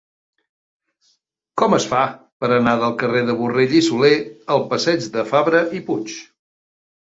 Com 1.61 1.75
es 1.77 1.85
fa 1.91 1.99
per 2.45 2.49
anar 2.57 2.73
del 2.85 2.97
carrer 3.03 3.23
de 3.29 3.37
Borrell 3.43 3.77
i 3.83 3.83
Soler 3.91 4.13
al 4.57 4.67
passeig 4.75 5.07
de 5.19 5.29
Fabra 5.35 5.65
i 5.77 5.85
Puig? 5.93 6.19